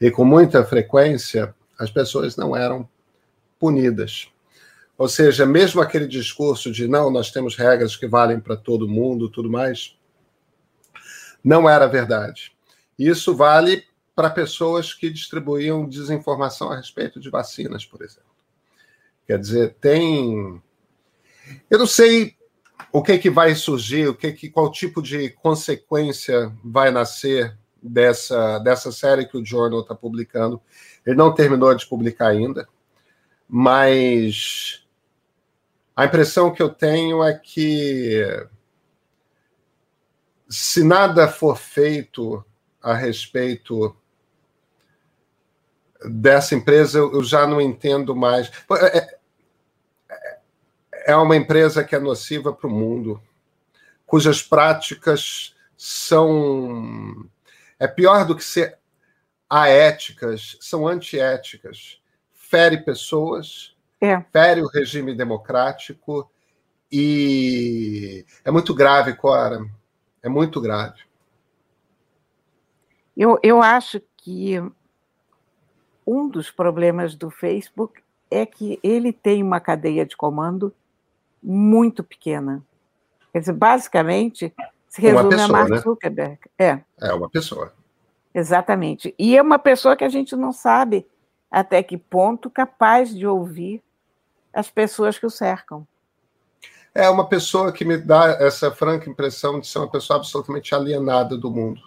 E 0.00 0.10
com 0.10 0.24
muita 0.24 0.64
frequência, 0.64 1.54
as 1.78 1.90
pessoas 1.90 2.36
não 2.36 2.56
eram 2.56 2.86
punidas. 3.60 4.28
Ou 4.98 5.08
seja, 5.08 5.46
mesmo 5.46 5.80
aquele 5.80 6.08
discurso 6.08 6.72
de 6.72 6.88
não, 6.88 7.10
nós 7.10 7.30
temos 7.30 7.56
regras 7.56 7.96
que 7.96 8.08
valem 8.08 8.40
para 8.40 8.56
todo 8.56 8.88
mundo, 8.88 9.28
tudo 9.28 9.48
mais, 9.48 9.96
não 11.42 11.68
era 11.68 11.86
verdade. 11.86 12.52
Isso 12.98 13.34
vale 13.34 13.84
para 14.14 14.30
pessoas 14.30 14.92
que 14.92 15.10
distribuíam 15.10 15.88
desinformação 15.88 16.70
a 16.70 16.76
respeito 16.76 17.18
de 17.18 17.30
vacinas, 17.30 17.84
por 17.84 18.02
exemplo. 18.02 18.30
Quer 19.26 19.38
dizer, 19.38 19.74
tem. 19.80 20.62
Eu 21.70 21.78
não 21.78 21.86
sei 21.86 22.36
o 22.92 23.02
que, 23.02 23.18
que 23.18 23.30
vai 23.30 23.54
surgir, 23.54 24.08
o 24.08 24.14
que, 24.14 24.32
que 24.32 24.50
qual 24.50 24.70
tipo 24.70 25.00
de 25.00 25.30
consequência 25.30 26.52
vai 26.62 26.90
nascer 26.90 27.56
dessa, 27.82 28.58
dessa 28.58 28.92
série 28.92 29.26
que 29.26 29.36
o 29.36 29.44
Journal 29.44 29.80
está 29.80 29.94
publicando. 29.94 30.60
Ele 31.04 31.16
não 31.16 31.34
terminou 31.34 31.74
de 31.74 31.86
publicar 31.86 32.28
ainda, 32.28 32.68
mas 33.48 34.86
a 35.96 36.04
impressão 36.04 36.52
que 36.52 36.62
eu 36.62 36.68
tenho 36.68 37.24
é 37.24 37.34
que 37.34 38.24
se 40.48 40.84
nada 40.84 41.28
for 41.28 41.56
feito 41.56 42.44
a 42.80 42.94
respeito 42.94 43.96
dessa 46.04 46.54
empresa, 46.54 46.98
eu 46.98 47.22
já 47.22 47.46
não 47.46 47.60
entendo 47.60 48.14
mais. 48.14 48.50
É, 48.70 48.98
é, 48.98 49.18
é 51.06 51.16
uma 51.16 51.36
empresa 51.36 51.84
que 51.84 51.94
é 51.94 51.98
nociva 51.98 52.52
para 52.52 52.66
o 52.66 52.70
mundo. 52.70 53.20
cujas 54.06 54.42
práticas 54.42 55.54
são. 55.76 57.26
É 57.78 57.88
pior 57.88 58.24
do 58.24 58.36
que 58.36 58.44
ser 58.44 58.78
aéticas, 59.48 60.56
são 60.60 60.86
antiéticas. 60.86 62.00
Fere 62.32 62.84
pessoas, 62.84 63.74
é. 64.00 64.20
fere 64.32 64.60
o 64.62 64.68
regime 64.68 65.14
democrático 65.14 66.30
e 66.90 68.26
é 68.44 68.50
muito 68.50 68.74
grave, 68.74 69.14
Cora. 69.14 69.64
É 70.22 70.28
muito 70.28 70.60
grave. 70.60 71.00
Eu, 73.16 73.38
eu 73.42 73.62
acho 73.62 74.00
que 74.18 74.62
um 76.06 76.28
dos 76.28 76.50
problemas 76.50 77.14
do 77.14 77.30
Facebook 77.30 78.02
é 78.30 78.46
que 78.46 78.78
ele 78.82 79.12
tem 79.12 79.42
uma 79.42 79.60
cadeia 79.60 80.06
de 80.06 80.16
comando 80.16 80.74
muito 81.42 82.02
pequena. 82.02 82.62
Quer 83.32 83.40
dizer, 83.40 83.52
basicamente, 83.52 84.54
se 84.88 85.00
resume 85.00 85.30
pessoa, 85.30 85.44
a 85.44 85.48
Mark 85.48 85.70
né? 85.70 85.78
Zuckerberg. 85.78 86.38
É. 86.58 86.80
É 87.00 87.12
uma 87.12 87.28
pessoa. 87.28 87.72
Exatamente. 88.34 89.14
E 89.18 89.36
é 89.36 89.42
uma 89.42 89.58
pessoa 89.58 89.96
que 89.96 90.04
a 90.04 90.08
gente 90.08 90.34
não 90.34 90.52
sabe 90.52 91.06
até 91.50 91.82
que 91.82 91.98
ponto 91.98 92.48
capaz 92.48 93.14
de 93.14 93.26
ouvir 93.26 93.82
as 94.52 94.70
pessoas 94.70 95.18
que 95.18 95.26
o 95.26 95.30
cercam. 95.30 95.86
É 96.94 97.08
uma 97.08 97.26
pessoa 97.26 97.72
que 97.72 97.84
me 97.84 97.96
dá 97.96 98.36
essa 98.40 98.70
franca 98.70 99.08
impressão 99.08 99.60
de 99.60 99.66
ser 99.66 99.78
uma 99.78 99.88
pessoa 99.88 100.18
absolutamente 100.18 100.74
alienada 100.74 101.36
do 101.36 101.50
mundo. 101.50 101.80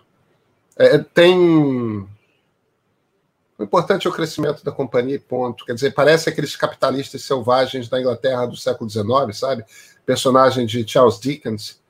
É, 0.78 0.98
tem 0.98 2.08
o 3.58 3.64
importante 3.64 4.06
é 4.06 4.10
o 4.10 4.14
crescimento 4.14 4.64
da 4.64 4.72
companhia, 4.72 5.20
ponto. 5.20 5.66
Quer 5.66 5.74
dizer, 5.74 5.94
parece 5.94 6.30
aqueles 6.30 6.56
capitalistas 6.56 7.24
selvagens 7.24 7.88
da 7.88 8.00
Inglaterra 8.00 8.46
do 8.46 8.58
século 8.58 8.90
XIX, 8.90 9.06
sabe? 9.34 9.64
Personagem 10.06 10.66
de 10.66 10.86
Charles 10.88 11.20
Dickens. 11.20 11.82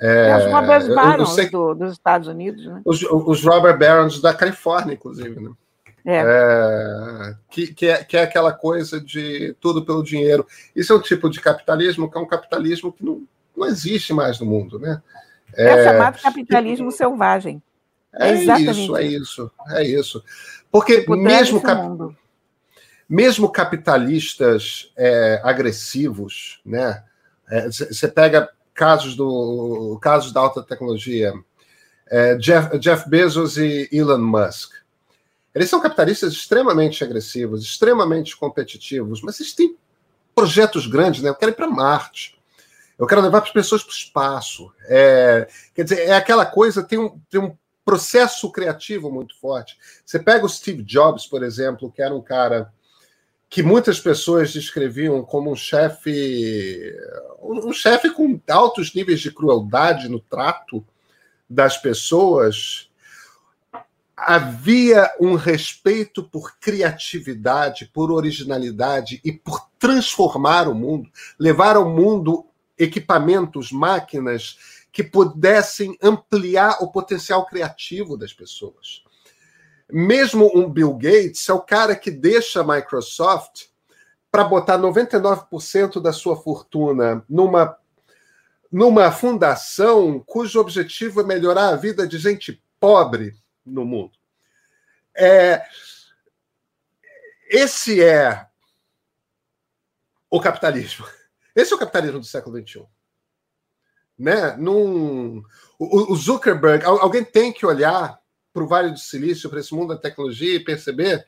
É, 0.00 0.30
é 0.30 0.36
os 0.38 0.52
Robert 0.52 0.94
Barons 0.94 1.34
sei, 1.34 1.48
do, 1.48 1.74
dos 1.74 1.92
Estados 1.92 2.26
Unidos, 2.26 2.66
né? 2.66 2.82
Os, 2.84 3.02
os 3.02 3.44
Robert 3.44 3.78
Barons 3.78 4.20
da 4.20 4.34
Califórnia, 4.34 4.94
inclusive, 4.94 5.38
né? 5.38 5.50
É. 6.04 6.16
É, 6.16 7.34
que, 7.48 7.72
que, 7.72 7.86
é, 7.86 8.02
que 8.02 8.16
é 8.16 8.22
aquela 8.22 8.52
coisa 8.52 9.00
de 9.00 9.54
tudo 9.60 9.84
pelo 9.84 10.02
dinheiro. 10.02 10.44
Isso 10.74 10.92
é 10.92 10.96
um 10.96 11.00
tipo 11.00 11.30
de 11.30 11.40
capitalismo 11.40 12.10
que 12.10 12.18
é 12.18 12.20
um 12.20 12.26
capitalismo 12.26 12.92
que 12.92 13.04
não, 13.04 13.22
não 13.56 13.66
existe 13.66 14.12
mais 14.12 14.40
no 14.40 14.46
mundo, 14.46 14.80
né? 14.80 15.00
É, 15.54 15.68
é 15.68 15.84
chamado 15.84 16.20
capitalismo 16.20 16.90
selvagem. 16.90 17.62
É, 18.14 18.30
é 18.30 18.34
isso, 18.34 18.96
é 18.96 19.04
isso, 19.04 19.52
é 19.68 19.82
isso. 19.84 20.24
Porque 20.72 21.04
mesmo, 21.06 21.60
cap... 21.60 22.16
mesmo 23.06 23.52
capitalistas 23.52 24.90
é, 24.96 25.38
agressivos, 25.44 26.62
né? 26.64 27.04
Você 27.70 28.06
é, 28.06 28.08
pega 28.08 28.48
casos 28.72 29.14
do 29.14 29.98
casos 30.00 30.32
da 30.32 30.40
alta 30.40 30.62
tecnologia, 30.62 31.34
é, 32.10 32.36
Jeff, 32.36 32.78
Jeff 32.78 33.06
Bezos 33.08 33.58
e 33.58 33.86
Elon 33.92 34.18
Musk. 34.18 34.72
Eles 35.54 35.68
são 35.68 35.82
capitalistas 35.82 36.32
extremamente 36.32 37.04
agressivos, 37.04 37.62
extremamente 37.62 38.34
competitivos, 38.34 39.20
mas 39.20 39.38
eles 39.38 39.52
têm 39.52 39.76
projetos 40.34 40.86
grandes, 40.86 41.22
né? 41.22 41.28
Eu 41.28 41.34
quero 41.34 41.52
ir 41.52 41.54
para 41.54 41.68
Marte. 41.68 42.40
Eu 42.98 43.06
quero 43.06 43.20
levar 43.20 43.42
as 43.42 43.50
pessoas 43.50 43.82
para 43.82 43.90
o 43.90 43.94
espaço. 43.94 44.72
É, 44.88 45.46
quer 45.74 45.82
dizer, 45.84 46.08
é 46.08 46.14
aquela 46.14 46.46
coisa, 46.46 46.82
tem 46.82 46.98
um, 46.98 47.20
tem 47.28 47.40
um 47.42 47.54
processo 47.84 48.50
criativo 48.50 49.10
muito 49.10 49.38
forte. 49.38 49.76
Você 50.04 50.18
pega 50.18 50.44
o 50.44 50.48
Steve 50.48 50.82
Jobs, 50.82 51.26
por 51.26 51.42
exemplo, 51.42 51.90
que 51.90 52.02
era 52.02 52.14
um 52.14 52.22
cara 52.22 52.72
que 53.52 53.62
muitas 53.62 54.00
pessoas 54.00 54.52
descreviam 54.52 55.22
como 55.22 55.52
um 55.52 55.54
chefe, 55.54 56.96
um 57.42 57.72
chefe 57.72 58.08
com 58.08 58.40
altos 58.48 58.94
níveis 58.94 59.20
de 59.20 59.30
crueldade 59.30 60.08
no 60.08 60.18
trato 60.18 60.82
das 61.48 61.76
pessoas. 61.76 62.88
Havia 64.16 65.12
um 65.20 65.34
respeito 65.34 66.22
por 66.22 66.58
criatividade, 66.58 67.90
por 67.92 68.10
originalidade 68.10 69.20
e 69.22 69.32
por 69.32 69.68
transformar 69.78 70.66
o 70.66 70.74
mundo, 70.74 71.10
levar 71.38 71.76
ao 71.76 71.86
mundo 71.90 72.46
equipamentos, 72.78 73.70
máquinas 73.70 74.81
que 74.92 75.02
pudessem 75.02 75.96
ampliar 76.02 76.82
o 76.82 76.92
potencial 76.92 77.46
criativo 77.46 78.16
das 78.16 78.32
pessoas. 78.32 79.02
Mesmo 79.90 80.50
um 80.54 80.70
Bill 80.70 80.94
Gates 80.94 81.48
é 81.48 81.52
o 81.52 81.62
cara 81.62 81.96
que 81.96 82.10
deixa 82.10 82.60
a 82.60 82.64
Microsoft 82.64 83.68
para 84.30 84.44
botar 84.44 84.78
99% 84.78 86.00
da 86.00 86.12
sua 86.12 86.36
fortuna 86.36 87.24
numa, 87.28 87.76
numa 88.70 89.10
fundação 89.10 90.20
cujo 90.20 90.60
objetivo 90.60 91.22
é 91.22 91.24
melhorar 91.24 91.68
a 91.68 91.76
vida 91.76 92.06
de 92.06 92.18
gente 92.18 92.62
pobre 92.78 93.34
no 93.64 93.84
mundo. 93.84 94.12
É, 95.14 95.62
esse 97.48 98.02
é 98.02 98.46
o 100.30 100.40
capitalismo. 100.40 101.06
Esse 101.54 101.72
é 101.72 101.76
o 101.76 101.78
capitalismo 101.78 102.20
do 102.20 102.26
século 102.26 102.58
XXI 102.58 102.86
né? 104.22 104.56
Num, 104.56 105.42
o, 105.78 106.12
o 106.12 106.16
Zuckerberg, 106.16 106.84
alguém 106.84 107.24
tem 107.24 107.52
que 107.52 107.66
olhar 107.66 108.18
para 108.52 108.62
o 108.62 108.68
Vale 108.68 108.90
do 108.90 108.98
Silício, 108.98 109.50
para 109.50 109.58
esse 109.58 109.74
mundo 109.74 109.94
da 109.94 110.00
tecnologia 110.00 110.54
e 110.54 110.60
perceber 110.60 111.26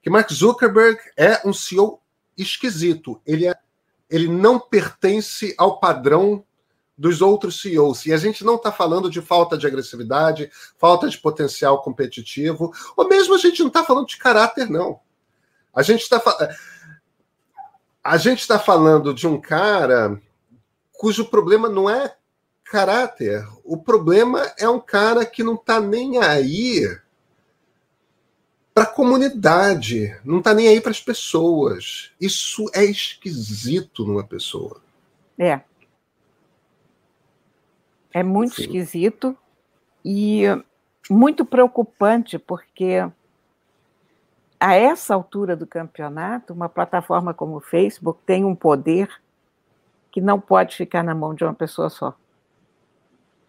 que 0.00 0.08
Mark 0.08 0.30
Zuckerberg 0.32 0.98
é 1.16 1.40
um 1.44 1.52
CEO 1.52 2.00
esquisito. 2.36 3.20
Ele, 3.26 3.46
é, 3.46 3.54
ele 4.08 4.28
não 4.28 4.60
pertence 4.60 5.54
ao 5.58 5.80
padrão 5.80 6.44
dos 6.96 7.20
outros 7.20 7.60
CEOs. 7.60 8.06
E 8.06 8.12
a 8.12 8.16
gente 8.16 8.44
não 8.44 8.54
está 8.54 8.70
falando 8.70 9.10
de 9.10 9.20
falta 9.20 9.58
de 9.58 9.66
agressividade, 9.66 10.50
falta 10.76 11.08
de 11.08 11.18
potencial 11.18 11.82
competitivo, 11.82 12.72
ou 12.96 13.08
mesmo 13.08 13.34
a 13.34 13.38
gente 13.38 13.60
não 13.60 13.68
está 13.68 13.84
falando 13.84 14.06
de 14.06 14.16
caráter, 14.16 14.68
não. 14.68 15.00
A 15.74 15.82
gente 15.82 16.02
está 16.02 16.20
a 18.02 18.16
gente 18.16 18.40
está 18.40 18.58
falando 18.58 19.12
de 19.12 19.26
um 19.26 19.40
cara 19.40 20.20
cujo 20.98 21.24
problema 21.26 21.68
não 21.68 21.88
é 21.88 22.12
caráter. 22.64 23.46
O 23.64 23.78
problema 23.78 24.52
é 24.58 24.68
um 24.68 24.80
cara 24.80 25.24
que 25.24 25.44
não 25.44 25.54
está 25.54 25.80
nem 25.80 26.18
aí 26.18 26.84
para 28.74 28.82
a 28.82 28.86
comunidade, 28.86 30.14
não 30.24 30.38
está 30.38 30.52
nem 30.52 30.66
aí 30.66 30.80
para 30.80 30.90
as 30.90 31.00
pessoas. 31.00 32.10
Isso 32.20 32.68
é 32.74 32.84
esquisito 32.84 34.04
numa 34.04 34.24
pessoa. 34.24 34.82
É. 35.38 35.60
É 38.12 38.22
muito 38.24 38.56
Sim. 38.56 38.62
esquisito 38.62 39.36
e 40.04 40.42
muito 41.08 41.44
preocupante, 41.44 42.40
porque 42.40 43.08
a 44.58 44.74
essa 44.74 45.14
altura 45.14 45.54
do 45.54 45.66
campeonato, 45.66 46.52
uma 46.52 46.68
plataforma 46.68 47.32
como 47.32 47.56
o 47.56 47.60
Facebook 47.60 48.20
tem 48.26 48.44
um 48.44 48.56
poder 48.56 49.08
que 50.10 50.20
não 50.20 50.40
pode 50.40 50.76
ficar 50.76 51.02
na 51.02 51.14
mão 51.14 51.34
de 51.34 51.44
uma 51.44 51.54
pessoa 51.54 51.90
só. 51.90 52.14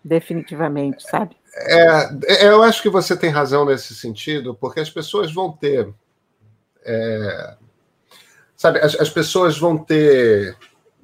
Definitivamente, 0.03 1.03
sabe? 1.03 1.35
É, 1.55 2.45
é, 2.45 2.47
eu 2.47 2.63
acho 2.63 2.81
que 2.81 2.89
você 2.89 3.17
tem 3.17 3.29
razão 3.29 3.65
nesse 3.65 3.95
sentido, 3.95 4.55
porque 4.55 4.79
as 4.79 4.89
pessoas 4.89 5.33
vão 5.33 5.51
ter. 5.51 5.93
É, 6.85 7.55
sabe, 8.55 8.79
as, 8.79 8.95
as, 8.95 9.09
pessoas 9.09 9.57
vão 9.57 9.77
ter 9.77 10.55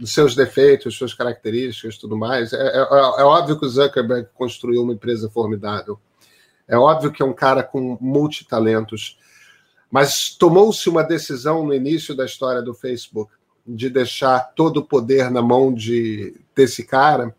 seus 0.06 0.36
defeitos, 0.36 0.98
suas 0.98 1.14
características 1.14 1.98
tudo 1.98 2.16
mais. 2.18 2.54
É, 2.54 2.58
é, 2.58 2.78
é, 2.78 3.24
óbvio 3.24 3.60
que 3.60 3.66
o 3.66 3.70
Zuckerberg 3.70 4.30
construiu 4.34 4.84
uma 4.84 4.94
empresa 4.94 5.30
formidável. 5.30 6.00
É 6.68 6.78
óbvio 6.78 7.12
que 7.12 7.22
é 7.22 7.26
um 7.26 7.34
cara 7.34 7.62
com 7.62 7.98
multitalentos. 8.00 9.20
Mas 9.92 10.30
tomou-se 10.30 10.88
uma 10.90 11.04
decisão 11.04 11.66
no 11.66 11.74
início 11.74 12.16
da 12.16 12.26
história 12.26 12.62
do 12.62 12.74
Facebook 12.74 13.32
de 13.66 13.90
deixar 13.90 14.54
todo 14.56 14.78
o 14.78 14.86
poder 14.86 15.32
na 15.32 15.42
mão 15.42 15.74
de, 15.74 16.36
desse 16.56 16.84
cara. 16.84 17.36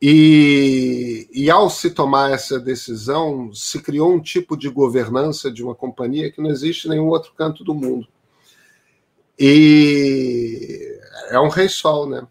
E, 0.00 1.28
e 1.32 1.50
ao 1.50 1.70
se 1.70 1.90
tomar 1.90 2.32
essa 2.32 2.58
decisão, 2.58 3.52
se 3.54 3.80
criou 3.80 4.12
um 4.12 4.20
tipo 4.20 4.56
de 4.56 4.68
governança 4.68 5.50
de 5.50 5.62
uma 5.62 5.74
companhia 5.74 6.30
que 6.30 6.42
não 6.42 6.50
existe 6.50 6.86
em 6.86 6.90
nenhum 6.90 7.08
outro 7.08 7.32
canto 7.34 7.64
do 7.64 7.74
mundo. 7.74 8.06
E 9.38 10.98
é 11.30 11.40
um 11.40 11.48
rei 11.48 11.68
sol, 11.68 12.08
né? 12.08 12.26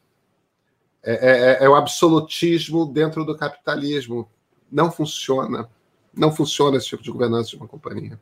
É, 1.04 1.58
é, 1.62 1.66
é 1.66 1.70
o 1.70 1.76
absolutismo 1.76 2.86
dentro 2.86 3.26
do 3.26 3.36
capitalismo. 3.36 4.30
Não 4.72 4.92
funciona. 4.92 5.70
Não 6.14 6.32
funciona 6.32 6.78
esse 6.78 6.88
tipo 6.88 7.04
de 7.04 7.12
governança 7.12 7.50
de 7.50 7.56
uma 7.58 7.68
companhia. 7.68 8.20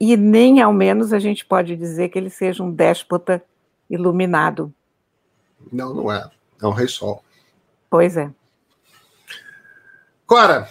E 0.00 0.16
nem 0.16 0.60
ao 0.60 0.72
menos 0.72 1.12
a 1.12 1.18
gente 1.18 1.44
pode 1.44 1.74
dizer 1.74 2.08
que 2.08 2.18
ele 2.18 2.30
seja 2.30 2.62
um 2.62 2.70
déspota 2.70 3.42
iluminado. 3.88 4.72
Não, 5.72 5.94
não 5.94 6.12
é. 6.12 6.30
É 6.60 6.66
um 6.66 6.72
rei 6.72 6.88
sol. 6.88 7.22
Pois 7.90 8.16
é. 8.16 8.30
Cora, 10.26 10.68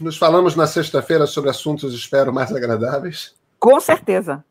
nos 0.00 0.16
falamos 0.16 0.54
na 0.54 0.66
sexta-feira 0.66 1.26
sobre 1.26 1.50
assuntos, 1.50 1.92
espero, 1.92 2.32
mais 2.32 2.52
agradáveis. 2.52 3.34
Com 3.58 3.80
certeza. 3.80 4.44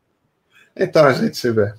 Então 0.76 1.04
a 1.06 1.12
gente 1.12 1.36
se 1.36 1.50
vê. 1.50 1.72